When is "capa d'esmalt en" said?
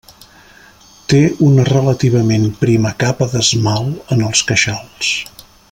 3.05-4.25